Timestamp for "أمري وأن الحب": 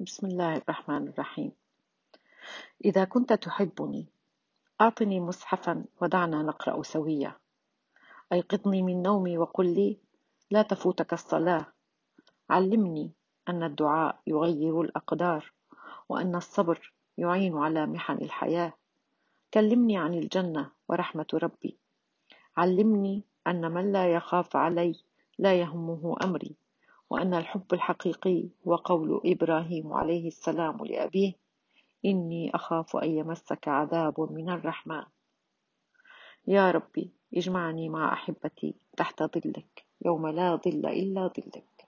26.24-27.64